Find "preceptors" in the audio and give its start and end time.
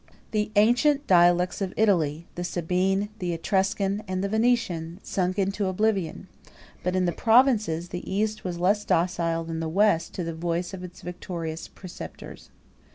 11.67-12.49